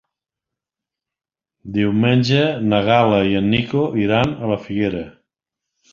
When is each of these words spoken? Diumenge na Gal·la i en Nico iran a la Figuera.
Diumenge 1.75 2.41
na 2.71 2.81
Gal·la 2.89 3.23
i 3.35 3.39
en 3.43 3.53
Nico 3.57 3.87
iran 4.07 4.37
a 4.47 4.51
la 4.53 4.61
Figuera. 4.69 5.05